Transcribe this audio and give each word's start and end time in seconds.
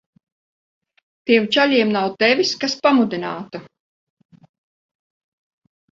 Tiem 1.31 1.45
čaļiem 1.57 1.93
nav 1.97 2.09
tevis, 2.23 2.55
kas 2.63 2.77
pamudinātu. 2.87 3.65